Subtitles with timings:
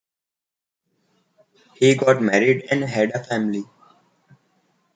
[1.75, 3.65] He got married and had a family.